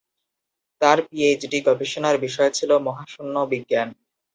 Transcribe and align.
তার 0.81 0.97
পিএইচডি 1.07 1.57
গবেষণার 1.67 2.15
বিষয় 2.25 2.51
ছিল 2.57 2.71
মহাশূন্য 2.87 3.35
বিজ্ঞান। 3.51 3.89